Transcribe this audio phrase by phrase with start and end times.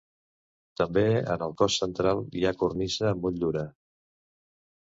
[0.81, 1.03] També
[1.33, 3.67] en el cos central hi ha cornisa amb motllura.